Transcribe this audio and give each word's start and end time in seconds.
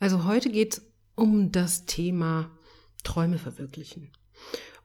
Also 0.00 0.24
heute 0.24 0.50
geht 0.50 0.74
es 0.74 0.82
um 1.14 1.52
das 1.52 1.84
Thema 1.84 2.50
Träume 3.04 3.38
verwirklichen 3.38 4.10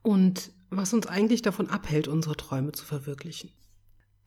und 0.01 0.51
was 0.69 0.93
uns 0.93 1.07
eigentlich 1.07 1.41
davon 1.41 1.69
abhält, 1.69 2.07
unsere 2.07 2.35
Träume 2.35 2.73
zu 2.73 2.85
verwirklichen. 2.85 3.51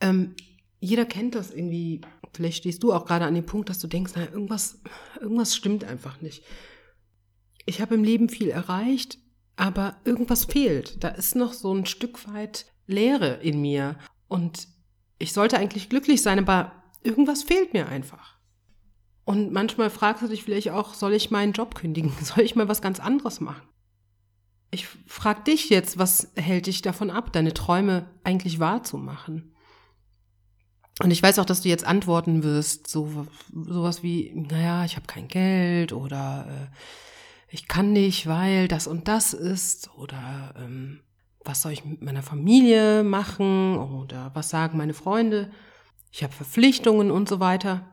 Ähm, 0.00 0.34
jeder 0.80 1.04
kennt 1.04 1.34
das 1.34 1.50
irgendwie. 1.50 2.00
Vielleicht 2.32 2.58
stehst 2.58 2.82
du 2.82 2.92
auch 2.92 3.04
gerade 3.04 3.26
an 3.26 3.34
dem 3.34 3.44
Punkt, 3.44 3.68
dass 3.68 3.80
du 3.80 3.86
denkst, 3.86 4.14
naja, 4.14 4.30
irgendwas, 4.30 4.80
irgendwas 5.20 5.54
stimmt 5.54 5.84
einfach 5.84 6.20
nicht. 6.20 6.42
Ich 7.66 7.80
habe 7.80 7.94
im 7.94 8.04
Leben 8.04 8.28
viel 8.28 8.48
erreicht, 8.48 9.18
aber 9.56 10.00
irgendwas 10.04 10.46
fehlt. 10.46 11.02
Da 11.02 11.08
ist 11.08 11.34
noch 11.34 11.52
so 11.52 11.74
ein 11.74 11.84
Stück 11.84 12.26
weit 12.32 12.66
Leere 12.86 13.34
in 13.42 13.60
mir. 13.60 13.98
Und 14.28 14.68
ich 15.18 15.32
sollte 15.32 15.58
eigentlich 15.58 15.88
glücklich 15.88 16.22
sein, 16.22 16.38
aber 16.38 16.72
irgendwas 17.02 17.42
fehlt 17.42 17.74
mir 17.74 17.88
einfach. 17.88 18.37
Und 19.28 19.52
manchmal 19.52 19.90
fragst 19.90 20.22
du 20.22 20.26
dich 20.28 20.42
vielleicht 20.42 20.70
auch, 20.70 20.94
soll 20.94 21.12
ich 21.12 21.30
meinen 21.30 21.52
Job 21.52 21.74
kündigen? 21.74 22.10
Soll 22.22 22.44
ich 22.44 22.56
mal 22.56 22.66
was 22.66 22.80
ganz 22.80 22.98
anderes 22.98 23.40
machen? 23.40 23.60
Ich 24.70 24.86
frag 25.06 25.44
dich 25.44 25.68
jetzt, 25.68 25.98
was 25.98 26.32
hält 26.34 26.64
dich 26.64 26.80
davon 26.80 27.10
ab, 27.10 27.30
deine 27.34 27.52
Träume 27.52 28.08
eigentlich 28.24 28.58
wahrzumachen? 28.58 29.54
Und 31.02 31.10
ich 31.10 31.22
weiß 31.22 31.38
auch, 31.40 31.44
dass 31.44 31.60
du 31.60 31.68
jetzt 31.68 31.84
antworten 31.84 32.42
wirst, 32.42 32.86
so 32.88 33.26
sowas 33.52 34.02
wie, 34.02 34.32
naja, 34.34 34.86
ich 34.86 34.96
habe 34.96 35.06
kein 35.06 35.28
Geld 35.28 35.92
oder 35.92 36.46
äh, 36.48 36.74
ich 37.50 37.68
kann 37.68 37.92
nicht, 37.92 38.28
weil 38.28 38.66
das 38.66 38.86
und 38.86 39.08
das 39.08 39.34
ist 39.34 39.90
oder 39.94 40.54
ähm, 40.56 41.00
was 41.44 41.60
soll 41.60 41.72
ich 41.72 41.84
mit 41.84 42.00
meiner 42.00 42.22
Familie 42.22 43.04
machen 43.04 43.76
oder 43.76 44.30
was 44.32 44.48
sagen 44.48 44.78
meine 44.78 44.94
Freunde, 44.94 45.50
ich 46.12 46.22
habe 46.22 46.32
Verpflichtungen 46.32 47.10
und 47.10 47.28
so 47.28 47.40
weiter. 47.40 47.90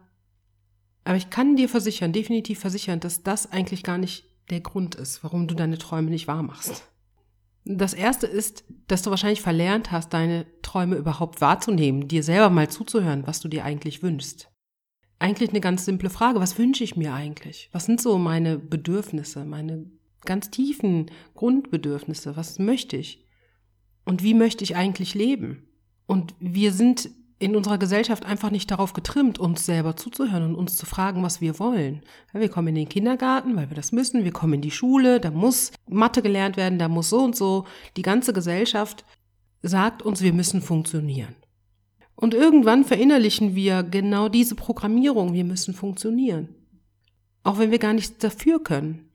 Aber 1.05 1.16
ich 1.16 1.30
kann 1.30 1.55
dir 1.55 1.70
versichern, 1.70 2.12
definitiv 2.12 2.59
versichern, 2.59 3.00
dass 3.00 3.23
das 3.23 3.52
eigentlich 3.52 3.84
gar 3.84 3.98
nicht 3.98 4.26
der 4.50 4.59
Grund 4.59 4.95
ist, 4.95 5.23
warum 5.23 5.48
du 5.48 5.55
deine 5.55 5.78
Träume 5.78 6.09
nicht 6.09 6.28
wahr 6.28 6.44
machst. 6.44 6.89
Das 7.64 7.94
erste 7.94 8.28
ist, 8.28 8.64
dass 8.88 9.02
du 9.02 9.12
wahrscheinlich 9.12 9.42
verlernt 9.42 9.92
hast, 9.92 10.14
deine 10.14 10.45
Träume 10.62 10.95
überhaupt 10.97 11.42
wahrzunehmen, 11.42 12.08
dir 12.08 12.23
selber 12.23 12.50
mal 12.50 12.70
zuzuhören, 12.70 13.25
was 13.25 13.39
du 13.39 13.47
dir 13.47 13.66
eigentlich 13.66 14.03
wünschst. 14.03 14.52
Eigentlich 15.17 15.50
eine 15.50 15.62
ganz 15.62 15.86
simple 15.86 16.09
Frage, 16.09 16.39
was 16.39 16.58
wünsche 16.58 16.84
ich 16.84 16.95
mir 16.95 17.14
eigentlich? 17.14 17.69
Was 17.72 17.86
sind 17.86 18.02
so 18.02 18.17
meine 18.17 18.59
Bedürfnisse, 18.59 19.45
meine 19.45 19.90
ganz 20.25 20.52
tiefen 20.52 21.09
Grundbedürfnisse? 21.36 22.36
Was 22.36 22.59
möchte 22.59 22.97
ich? 22.97 23.25
Und 24.03 24.22
wie 24.22 24.34
möchte 24.34 24.64
ich 24.64 24.75
eigentlich 24.75 25.16
leben? 25.16 25.67
Und 26.06 26.36
wir 26.40 26.72
sind 26.72 27.09
in 27.38 27.55
unserer 27.55 27.78
Gesellschaft 27.78 28.25
einfach 28.25 28.50
nicht 28.50 28.72
darauf 28.72 28.94
getrimmt, 28.94 29.39
uns 29.39 29.66
selber 29.66 29.97
zuzuhören 29.97 30.44
und 30.44 30.55
uns 30.55 30.78
zu 30.78 30.86
fragen, 30.86 31.22
was 31.22 31.41
wir 31.41 31.59
wollen. 31.59 32.02
wir 32.31 32.50
kommen 32.50 32.69
in 32.69 32.75
den 32.75 32.89
Kindergarten, 32.89 33.55
weil 33.55 33.69
wir 33.69 33.75
das 33.75 33.91
müssen, 33.91 34.23
wir 34.23 34.31
kommen 34.31 34.53
in 34.53 34.61
die 34.61 34.72
Schule, 34.72 35.19
da 35.19 35.31
muss 35.31 35.72
Mathe 35.89 36.22
gelernt 36.22 36.56
werden, 36.56 36.80
da 36.80 36.88
muss 36.88 37.09
so 37.09 37.19
und 37.19 37.36
so. 37.36 37.66
Die 37.97 38.03
ganze 38.03 38.31
Gesellschaft 38.31 39.03
sagt 39.61 40.02
uns, 40.02 40.22
wir 40.22 40.31
müssen 40.31 40.61
funktionieren. 40.61 41.36
Und 42.16 42.33
irgendwann 42.33 42.86
verinnerlichen 42.86 43.56
wir 43.56 43.83
genau 43.83 44.30
diese 44.30 44.56
Programmierung, 44.56 45.33
wir 45.33 45.44
müssen 45.44 45.73
funktionieren. 45.73 46.56
Auch 47.44 47.58
wenn 47.58 47.72
wir 47.72 47.80
gar 47.80 47.94
nichts 47.94 48.17
dafür 48.17 48.63
können. 48.63 49.09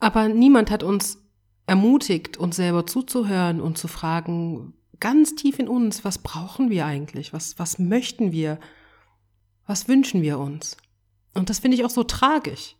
Aber 0.00 0.28
niemand 0.28 0.70
hat 0.70 0.82
uns 0.82 1.18
ermutigt, 1.66 2.36
uns 2.36 2.56
selber 2.56 2.86
zuzuhören 2.86 3.60
und 3.60 3.78
zu 3.78 3.86
fragen, 3.86 4.74
ganz 5.00 5.34
tief 5.34 5.58
in 5.58 5.68
uns, 5.68 6.04
was 6.04 6.18
brauchen 6.18 6.70
wir 6.70 6.86
eigentlich? 6.86 7.32
Was, 7.32 7.58
was 7.58 7.78
möchten 7.78 8.32
wir? 8.32 8.58
Was 9.66 9.88
wünschen 9.88 10.22
wir 10.22 10.38
uns? 10.38 10.76
Und 11.34 11.50
das 11.50 11.58
finde 11.58 11.76
ich 11.76 11.84
auch 11.84 11.90
so 11.90 12.04
tragisch. 12.04 12.76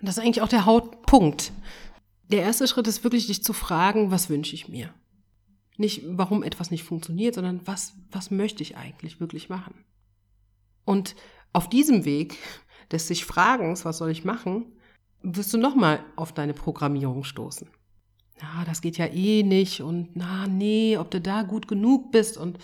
Und 0.00 0.08
das 0.08 0.18
ist 0.18 0.22
eigentlich 0.22 0.42
auch 0.42 0.48
der 0.48 0.66
Hauptpunkt. 0.66 1.52
Der 2.28 2.42
erste 2.42 2.68
Schritt 2.68 2.86
ist 2.86 3.04
wirklich, 3.04 3.26
dich 3.26 3.42
zu 3.42 3.52
fragen, 3.52 4.10
was 4.10 4.28
wünsche 4.28 4.54
ich 4.54 4.68
mir? 4.68 4.92
Nicht, 5.76 6.02
warum 6.06 6.42
etwas 6.42 6.70
nicht 6.70 6.84
funktioniert, 6.84 7.34
sondern 7.34 7.66
was, 7.66 7.94
was 8.10 8.30
möchte 8.30 8.62
ich 8.62 8.76
eigentlich 8.76 9.20
wirklich 9.20 9.48
machen? 9.48 9.84
Und 10.84 11.16
auf 11.52 11.68
diesem 11.68 12.04
Weg 12.04 12.36
des 12.92 13.08
sich 13.08 13.24
Fragens, 13.24 13.84
was 13.84 13.98
soll 13.98 14.10
ich 14.10 14.24
machen, 14.24 14.66
wirst 15.22 15.52
du 15.52 15.58
nochmal 15.58 16.04
auf 16.16 16.32
deine 16.32 16.54
Programmierung 16.54 17.24
stoßen 17.24 17.68
ja, 18.44 18.64
das 18.64 18.80
geht 18.82 18.98
ja 18.98 19.06
eh 19.06 19.42
nicht 19.42 19.80
und 19.80 20.10
na, 20.14 20.46
nee, 20.46 20.96
ob 20.98 21.10
du 21.10 21.20
da 21.20 21.42
gut 21.42 21.66
genug 21.66 22.12
bist 22.12 22.36
und 22.36 22.58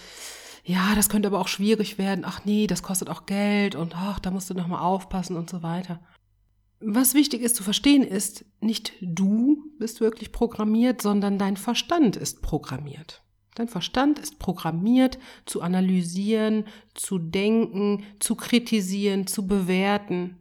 ja, 0.63 0.95
das 0.95 1.09
könnte 1.09 1.29
aber 1.29 1.41
auch 1.41 1.49
schwierig 1.49 1.97
werden. 1.97 2.25
Ach 2.27 2.45
nee, 2.45 2.67
das 2.67 2.83
kostet 2.83 3.09
auch 3.09 3.25
Geld 3.27 3.75
und 3.75 3.97
ach, 3.97 4.19
da 4.21 4.31
musst 4.31 4.51
du 4.51 4.55
nochmal 4.55 4.83
aufpassen 4.83 5.37
und 5.37 5.49
so 5.49 5.63
weiter. 5.63 6.01
Was 6.81 7.15
wichtig 7.15 7.43
ist 7.43 7.57
zu 7.57 7.63
verstehen 7.63 8.03
ist, 8.03 8.45
nicht 8.61 8.93
du 9.01 9.65
bist 9.79 10.01
wirklich 10.01 10.33
programmiert, 10.33 11.03
sondern 11.03 11.39
dein 11.39 11.57
Verstand 11.57 12.17
ist 12.17 12.43
programmiert. 12.43 13.23
Dein 13.55 13.69
Verstand 13.69 14.19
ist 14.19 14.39
programmiert 14.39 15.19
zu 15.45 15.63
analysieren, 15.63 16.65
zu 16.95 17.19
denken, 17.19 18.05
zu 18.19 18.35
kritisieren, 18.35 19.27
zu 19.27 19.47
bewerten. 19.47 20.37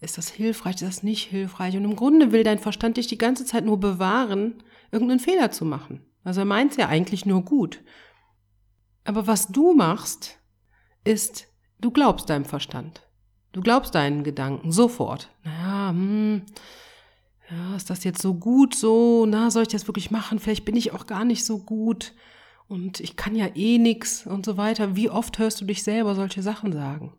Ist 0.00 0.18
das 0.18 0.28
hilfreich? 0.28 0.76
Ist 0.76 0.82
das 0.82 1.02
nicht 1.02 1.28
hilfreich? 1.28 1.76
Und 1.76 1.84
im 1.84 1.96
Grunde 1.96 2.32
will 2.32 2.44
dein 2.44 2.58
Verstand 2.58 2.96
dich 2.96 3.08
die 3.08 3.18
ganze 3.18 3.44
Zeit 3.44 3.64
nur 3.64 3.80
bewahren, 3.80 4.62
irgendeinen 4.92 5.20
Fehler 5.20 5.50
zu 5.50 5.64
machen. 5.64 6.04
Also 6.24 6.40
er 6.40 6.46
meint 6.46 6.76
ja 6.76 6.88
eigentlich 6.88 7.26
nur 7.26 7.42
gut. 7.42 7.82
Aber 9.04 9.26
was 9.26 9.48
du 9.48 9.74
machst, 9.74 10.38
ist, 11.04 11.48
du 11.80 11.90
glaubst 11.90 12.30
deinem 12.30 12.44
Verstand. 12.44 13.08
Du 13.52 13.60
glaubst 13.62 13.94
deinen 13.94 14.24
Gedanken 14.24 14.70
sofort. 14.70 15.30
Naja, 15.42 15.90
hm, 15.90 16.42
ja, 17.50 17.76
ist 17.76 17.88
das 17.88 18.04
jetzt 18.04 18.20
so 18.20 18.34
gut 18.34 18.74
so? 18.74 19.24
Na, 19.26 19.50
soll 19.50 19.62
ich 19.62 19.68
das 19.68 19.88
wirklich 19.88 20.10
machen? 20.10 20.38
Vielleicht 20.38 20.64
bin 20.64 20.76
ich 20.76 20.92
auch 20.92 21.06
gar 21.06 21.24
nicht 21.24 21.44
so 21.44 21.58
gut 21.58 22.12
und 22.68 23.00
ich 23.00 23.16
kann 23.16 23.34
ja 23.34 23.46
eh 23.54 23.78
nix 23.78 24.26
und 24.26 24.44
so 24.44 24.58
weiter. 24.58 24.96
Wie 24.96 25.08
oft 25.08 25.38
hörst 25.38 25.60
du 25.60 25.64
dich 25.64 25.82
selber 25.82 26.14
solche 26.14 26.42
Sachen 26.42 26.72
sagen? 26.72 27.14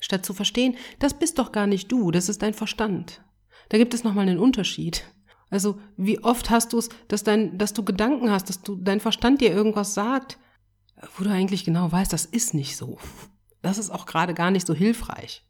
Statt 0.00 0.24
zu 0.24 0.32
verstehen, 0.32 0.76
das 0.98 1.18
bist 1.18 1.38
doch 1.38 1.52
gar 1.52 1.66
nicht 1.66 1.90
du, 1.90 2.10
das 2.10 2.28
ist 2.28 2.42
dein 2.42 2.54
Verstand. 2.54 3.22
Da 3.68 3.78
gibt 3.78 3.94
es 3.94 4.04
nochmal 4.04 4.28
einen 4.28 4.38
Unterschied. 4.38 5.04
Also, 5.50 5.80
wie 5.96 6.22
oft 6.22 6.50
hast 6.50 6.72
du 6.72 6.78
es, 6.78 6.88
dass 7.08 7.24
dass 7.24 7.72
du 7.72 7.84
Gedanken 7.84 8.30
hast, 8.30 8.48
dass 8.48 8.62
du, 8.62 8.76
dein 8.76 9.00
Verstand 9.00 9.40
dir 9.40 9.50
irgendwas 9.50 9.94
sagt, 9.94 10.38
wo 11.16 11.24
du 11.24 11.30
eigentlich 11.30 11.64
genau 11.64 11.90
weißt, 11.90 12.12
das 12.12 12.26
ist 12.26 12.54
nicht 12.54 12.76
so. 12.76 12.98
Das 13.62 13.78
ist 13.78 13.90
auch 13.90 14.06
gerade 14.06 14.34
gar 14.34 14.50
nicht 14.50 14.66
so 14.66 14.74
hilfreich. 14.74 15.44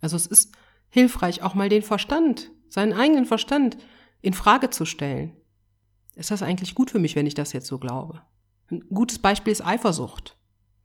Also, 0.00 0.16
es 0.16 0.26
ist 0.26 0.52
hilfreich, 0.90 1.42
auch 1.42 1.54
mal 1.54 1.68
den 1.68 1.82
Verstand, 1.82 2.50
seinen 2.68 2.92
eigenen 2.92 3.26
Verstand 3.26 3.78
in 4.20 4.32
Frage 4.32 4.70
zu 4.70 4.84
stellen. 4.84 5.36
Ist 6.14 6.30
das 6.30 6.42
eigentlich 6.42 6.74
gut 6.74 6.90
für 6.90 6.98
mich, 6.98 7.16
wenn 7.16 7.26
ich 7.26 7.34
das 7.34 7.52
jetzt 7.52 7.66
so 7.66 7.78
glaube? 7.78 8.22
Ein 8.70 8.80
gutes 8.92 9.18
Beispiel 9.18 9.52
ist 9.52 9.64
Eifersucht. 9.64 10.36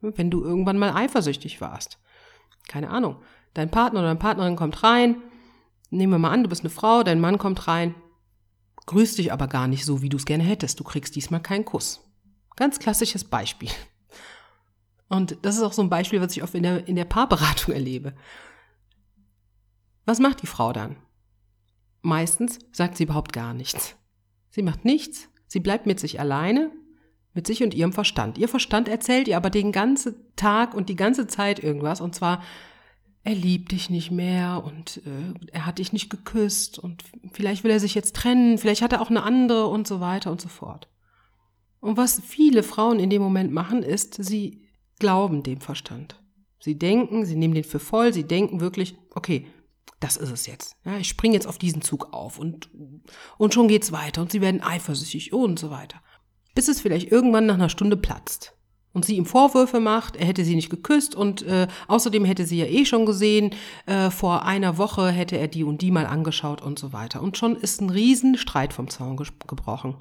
Wenn 0.02 0.30
du 0.30 0.44
irgendwann 0.44 0.78
mal 0.78 0.94
eifersüchtig 0.96 1.62
warst 1.62 2.00
keine 2.68 2.90
Ahnung, 2.90 3.18
dein 3.54 3.72
Partner 3.72 4.00
oder 4.00 4.10
deine 4.10 4.20
Partnerin 4.20 4.56
kommt 4.56 4.84
rein, 4.84 5.18
nehmen 5.90 6.14
wir 6.14 6.20
mal 6.20 6.32
an, 6.32 6.44
du 6.44 6.50
bist 6.50 6.62
eine 6.62 6.70
Frau, 6.70 7.04
dein 7.04 7.20
Mann 7.20 7.38
kommt 7.38 7.68
rein, 7.68 7.96
grüßt 8.86 9.18
dich 9.18 9.32
aber 9.32 9.48
gar 9.48 9.68
nicht 9.68 9.86
so, 9.86 10.02
wie 10.02 10.10
du 10.10 10.18
es 10.18 10.26
gerne 10.26 10.44
hättest. 10.44 10.80
Du 10.80 10.84
kriegst 10.84 11.16
diesmal 11.16 11.42
keinen 11.42 11.66
Kuss. 11.66 12.02
Ganz 12.56 12.80
klassisches 12.80 13.24
Beispiel. 13.24 13.70
Und 15.10 15.38
das 15.44 15.56
ist 15.56 15.64
auch 15.64 15.74
so 15.74 15.82
ein 15.82 15.90
Beispiel, 15.90 16.22
was 16.22 16.36
ich 16.36 16.44
oft 16.44 16.56
in 16.56 16.64
der, 16.64 16.88
in 16.88 16.96
der 16.96 17.06
Paarberatung 17.06 17.74
erlebe. 17.74 18.14
Was 20.06 20.20
macht 20.20 20.42
die 20.42 20.48
Frau 20.48 20.74
dann? 20.74 20.98
Meistens 22.02 22.60
sagt 22.72 22.98
sie 22.98 23.04
überhaupt 23.04 23.32
gar 23.32 23.54
nichts. 23.54 23.96
Sie 24.50 24.62
macht 24.62 24.84
nichts, 24.84 25.30
sie 25.48 25.62
bleibt 25.62 25.86
mit 25.86 26.00
sich 26.00 26.20
alleine 26.20 26.72
mit 27.34 27.48
sich 27.48 27.64
und 27.64 27.74
ihrem 27.74 27.94
Verstand. 27.94 28.38
Ihr 28.38 28.48
Verstand 28.48 28.88
erzählt 28.88 29.28
ihr 29.28 29.38
aber 29.38 29.50
den 29.50 29.72
ganzen 29.72 30.16
Tag 30.36 30.74
und 30.74 30.90
die 30.90 30.96
ganze 30.96 31.28
Zeit 31.28 31.60
irgendwas. 31.60 32.00
Und 32.00 32.14
zwar, 32.14 32.44
er 33.24 33.36
liebt 33.36 33.72
dich 33.72 33.90
nicht 33.90 34.12
mehr 34.12 34.64
und 34.66 35.02
äh, 35.06 35.52
er 35.52 35.66
hat 35.66 35.80
dich 35.80 35.94
nicht 35.94 36.10
geküsst 36.10 36.78
und 36.78 37.04
vielleicht 37.32 37.64
will 37.64 37.72
er 37.72 37.80
sich 37.80 37.96
jetzt 37.96 38.16
trennen, 38.16 38.58
vielleicht 38.58 38.82
hat 38.82 38.94
er 38.94 39.02
auch 39.02 39.10
eine 39.10 39.24
andere 39.24 39.68
und 39.68 39.88
so 39.88 40.00
weiter 40.00 40.32
und 40.32 40.42
so 40.42 40.50
fort. 40.50 40.90
Und 41.80 41.98
was 41.98 42.22
viele 42.22 42.64
Frauen 42.64 43.00
in 43.00 43.10
dem 43.10 43.22
Moment 43.22 43.52
machen, 43.52 43.84
ist, 43.84 44.24
sie 44.24 44.62
glauben 45.00 45.44
dem 45.44 45.60
Verstand. 45.60 46.20
Sie 46.60 46.78
denken, 46.78 47.26
sie 47.26 47.36
nehmen 47.36 47.56
den 47.56 47.66
für 47.66 47.80
voll, 47.80 48.14
sie 48.14 48.24
denken 48.24 48.62
wirklich, 48.62 48.96
okay, 49.16 49.48
das 50.00 50.16
ist 50.18 50.32
es 50.32 50.48
jetzt. 50.48 50.76
Ja, 50.86 50.98
ich 50.98 51.10
springe 51.10 51.34
jetzt 51.34 51.48
auf 51.48 51.58
diesen 51.58 51.82
Zug 51.82 52.14
auf 52.14 52.40
und, 52.40 52.70
und 53.38 53.54
schon 53.54 53.68
geht's 53.68 53.92
weiter 53.92 54.22
und 54.22 54.32
sie 54.32 54.42
werden 54.42 54.62
eifersüchtig 54.62 55.34
und 55.34 55.60
so 55.60 55.72
weiter 55.72 56.02
bis 56.54 56.68
es 56.68 56.82
vielleicht 56.82 57.12
irgendwann 57.12 57.46
nach 57.46 57.56
einer 57.56 57.70
Stunde 57.70 57.98
platzt 57.98 58.54
und 58.94 59.06
sie 59.06 59.18
ihm 59.18 59.26
Vorwürfe 59.26 59.80
macht, 59.80 60.16
er 60.16 60.26
hätte 60.26 60.46
sie 60.46 60.56
nicht 60.56 60.70
geküsst 60.70 61.16
und 61.16 61.42
äh, 61.44 61.68
außerdem 61.88 62.26
hätte 62.26 62.46
sie 62.46 62.60
ja 62.60 62.66
eh 62.66 62.86
schon 62.86 63.06
gesehen, 63.06 63.56
äh, 63.86 64.10
vor 64.10 64.46
einer 64.46 64.78
Woche 64.78 65.10
hätte 65.10 65.38
er 65.38 65.48
die 65.48 65.64
und 65.64 65.82
die 65.82 65.92
mal 65.92 66.06
angeschaut 66.06 66.62
und 66.62 66.80
so 66.80 66.94
weiter. 66.94 67.22
Und 67.22 67.38
schon 67.38 67.56
ist 67.56 67.82
ein 67.82 67.90
Riesenstreit 67.90 68.72
vom 68.72 68.90
Zaun 68.90 69.18
ge 69.18 69.28
gebrochen. 69.48 69.96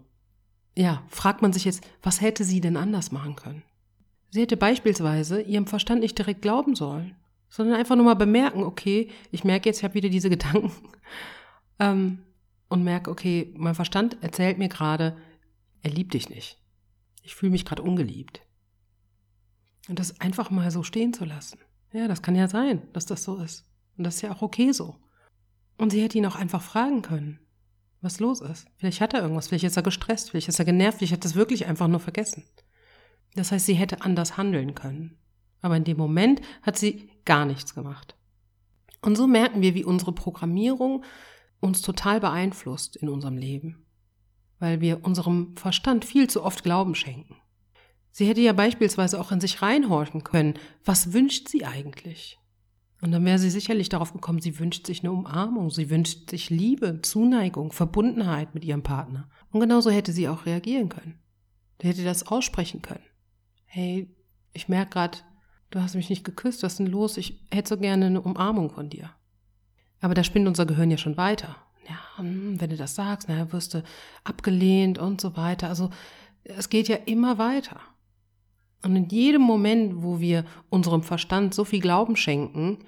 Ja, 0.77 1.03
fragt 1.09 1.43
man 1.43 1.53
sich 1.53 1.65
jetzt, 1.65 1.83
was 2.03 2.21
hätte 2.21 2.45
sie 2.45 2.61
denn 2.61 2.77
anders 2.77 3.13
machen 3.13 3.37
können? 3.37 3.63
Sie 4.31 4.41
hätte 4.41 4.57
beispielsweise 4.57 5.43
ihrem 5.43 5.67
Verstand 5.67 6.01
nicht 6.01 6.17
direkt 6.17 6.41
glauben 6.41 6.75
sollen, 6.75 7.17
sondern 7.51 7.77
einfach 7.77 7.97
nur 7.97 8.07
mal 8.07 8.15
bemerken, 8.15 8.63
okay, 8.63 9.11
ich 9.31 9.45
merke 9.45 9.69
jetzt, 9.69 9.79
ich 9.79 9.85
habe 9.85 9.95
wieder 9.95 10.09
diese 10.09 10.31
Gedanken 10.31 10.73
ähm, 11.79 12.19
und 12.69 12.85
merke, 12.85 13.11
okay, 13.11 13.53
mein 13.57 13.75
Verstand 13.75 14.17
erzählt 14.23 14.59
mir 14.59 14.69
gerade, 14.69 15.17
er 15.83 15.91
liebt 15.91 16.15
dich 16.15 16.29
nicht. 16.29 16.59
Ich 17.23 17.35
fühle 17.35 17.53
mich 17.53 17.65
gerade 17.65 17.83
ungeliebt. 17.83 18.43
Und 19.89 19.99
das 19.99 20.21
einfach 20.21 20.51
mal 20.51 20.71
so 20.71 20.83
stehen 20.83 21.13
zu 21.13 21.25
lassen. 21.25 21.59
Ja, 21.93 22.09
das 22.09 22.23
kann 22.23 22.35
ja 22.35 22.49
sein, 22.49 22.83
dass 22.93 23.07
das 23.07 23.25
so 23.25 23.37
ist. 23.37 23.67
Und 23.97 24.05
das 24.05 24.17
ist 24.17 24.23
ja 24.23 24.33
auch 24.33 24.43
okay 24.43 24.73
so. 24.73 24.97
Und 25.77 25.91
sie 25.91 26.03
hätte 26.03 26.19
ihn 26.19 26.27
auch 26.27 26.37
einfach 26.37 26.63
fragen 26.63 27.03
können, 27.03 27.41
was 28.01 28.21
los 28.21 28.41
ist. 28.41 28.67
Vielleicht 28.77 29.01
hat 29.01 29.15
er 29.15 29.23
irgendwas, 29.23 29.49
vielleicht 29.49 29.65
ist 29.65 29.77
er 29.77 29.83
gestresst, 29.83 30.31
vielleicht 30.31 30.49
ist 30.49 30.59
er 30.59 30.65
genervt, 30.65 30.99
vielleicht 30.99 31.13
hat 31.13 31.25
er 31.25 31.31
es 31.31 31.35
wirklich 31.35 31.67
einfach 31.67 31.89
nur 31.89 32.01
vergessen. 32.01 32.45
Das 33.35 33.53
heißt, 33.53 33.67
sie 33.67 33.75
hätte 33.75 34.03
anders 34.03 34.37
handeln 34.37 34.75
können. 34.75 35.19
Aber 35.61 35.77
in 35.77 35.85
dem 35.85 35.97
Moment 35.97 36.41
hat 36.63 36.79
sie 36.79 37.11
gar 37.25 37.45
nichts 37.45 37.75
gemacht. 37.75 38.17
Und 39.01 39.17
so 39.17 39.27
merken 39.27 39.63
wir, 39.63 39.75
wie 39.75 39.85
unsere 39.85 40.13
Programmierung 40.13 41.05
uns 41.61 41.83
total 41.83 42.21
beeinflusst 42.21 42.97
in 42.97 43.09
unserem 43.09 43.37
Leben, 43.37 43.82
weil 44.63 44.81
wir 44.81 45.05
unserem 45.05 45.57
Verstand 45.57 46.05
viel 46.05 46.31
zu 46.31 46.45
oft 46.45 46.63
Glauben 46.63 46.95
schenken. 46.95 47.35
Sie 48.13 48.29
hätte 48.29 48.43
ja 48.43 48.53
beispielsweise 48.53 49.21
auch 49.21 49.33
in 49.33 49.41
sich 49.41 49.61
reinhorchen 49.61 50.23
können. 50.23 50.55
Was 50.85 51.13
wünscht 51.13 51.49
sie 51.49 51.65
eigentlich? 51.65 52.39
Und 53.01 53.11
dann 53.11 53.25
wäre 53.25 53.41
sie 53.41 53.51
sicherlich 53.51 53.89
darauf 53.89 54.13
gekommen, 54.13 54.41
sie 54.41 54.61
wünscht 54.61 54.87
sich 54.87 55.01
eine 55.01 55.11
Umarmung, 55.11 55.71
sie 55.71 55.91
wünscht 55.91 56.31
sich 56.31 56.49
Liebe, 56.49 57.03
Zuneigung, 57.03 57.73
Verbundenheit 57.73 58.55
mit 58.55 58.65
ihrem 58.65 58.85
Partner. 58.85 59.29
Und 59.51 59.59
genauso 59.59 59.91
hätte 59.91 60.13
sie 60.13 60.29
auch 60.29 60.47
reagieren 60.47 60.89
können. 60.89 61.19
Sie 61.81 61.89
hätte 61.89 62.05
das 62.05 62.29
aussprechen 62.29 62.83
können. 62.83 63.05
Hey, 63.65 64.15
ich 64.53 64.69
merke 64.69 64.93
gerade, 64.93 65.19
du 65.71 65.81
hast 65.81 65.97
mich 65.97 66.09
nicht 66.09 66.23
geküsst, 66.23 66.63
was 66.63 66.75
ist 66.75 66.79
denn 66.79 66.87
los? 66.87 67.17
Ich 67.17 67.45
hätte 67.51 67.71
so 67.71 67.79
gerne 67.79 68.07
eine 68.07 68.21
Umarmung 68.21 68.71
von 68.71 68.91
dir. 68.91 69.11
Aber 70.01 70.15
da 70.15 70.23
spinnt 70.23 70.47
unser 70.47 70.67
Gehirn 70.67 70.93
ja 70.93 70.99
schon 70.99 71.17
weiter. 71.17 71.57
Ja, 71.89 71.99
hm, 72.17 72.61
wenn 72.61 72.71
du 72.71 72.77
das 72.77 72.95
sagst, 72.95 73.29
naja, 73.29 73.53
wirst 73.53 73.75
du 73.75 73.83
abgelehnt 74.25 74.99
und 74.99 75.21
so 75.21 75.37
weiter. 75.37 75.69
Also 75.69 75.91
es 76.45 76.69
geht 76.69 76.89
ja 76.89 76.97
immer 76.97 77.39
weiter. 77.39 77.81
Und 78.83 78.97
in 78.97 79.09
jedem 79.09 79.43
Moment, 79.43 80.03
wo 80.03 80.21
wir 80.21 80.45
unserem 80.69 81.03
Verstand 81.03 81.55
so 81.55 81.65
viel 81.65 81.81
Glauben 81.81 82.17
schenken, 82.17 82.79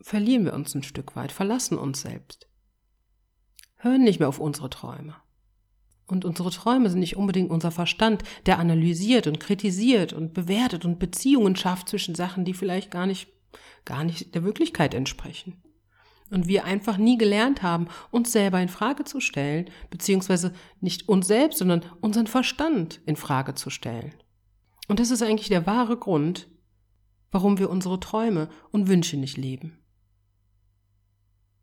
verlieren 0.00 0.44
wir 0.44 0.54
uns 0.54 0.74
ein 0.74 0.82
Stück 0.82 1.16
weit, 1.16 1.32
verlassen 1.32 1.78
uns 1.78 2.02
selbst. 2.02 2.48
Hören 3.76 4.04
nicht 4.04 4.20
mehr 4.20 4.28
auf 4.28 4.38
unsere 4.38 4.70
Träume. 4.70 5.16
Und 6.06 6.24
unsere 6.24 6.50
Träume 6.50 6.90
sind 6.90 7.00
nicht 7.00 7.16
unbedingt 7.16 7.50
unser 7.50 7.70
Verstand, 7.70 8.22
der 8.46 8.58
analysiert 8.58 9.26
und 9.26 9.40
kritisiert 9.40 10.12
und 10.12 10.34
bewertet 10.34 10.84
und 10.84 10.98
Beziehungen 10.98 11.56
schafft 11.56 11.88
zwischen 11.88 12.14
Sachen, 12.14 12.44
die 12.44 12.54
vielleicht 12.54 12.90
gar 12.90 13.06
nicht, 13.06 13.28
gar 13.84 14.04
nicht 14.04 14.34
der 14.34 14.44
Wirklichkeit 14.44 14.92
entsprechen. 14.94 15.62
Und 16.34 16.48
wir 16.48 16.64
einfach 16.64 16.98
nie 16.98 17.16
gelernt 17.16 17.62
haben, 17.62 17.86
uns 18.10 18.32
selber 18.32 18.60
in 18.60 18.68
Frage 18.68 19.04
zu 19.04 19.20
stellen, 19.20 19.70
beziehungsweise 19.88 20.52
nicht 20.80 21.08
uns 21.08 21.28
selbst, 21.28 21.58
sondern 21.58 21.84
unseren 22.00 22.26
Verstand 22.26 23.00
in 23.06 23.14
Frage 23.14 23.54
zu 23.54 23.70
stellen. 23.70 24.12
Und 24.88 24.98
das 24.98 25.12
ist 25.12 25.22
eigentlich 25.22 25.48
der 25.48 25.64
wahre 25.64 25.96
Grund, 25.96 26.48
warum 27.30 27.58
wir 27.58 27.70
unsere 27.70 28.00
Träume 28.00 28.48
und 28.72 28.88
Wünsche 28.88 29.16
nicht 29.16 29.36
leben. 29.36 29.78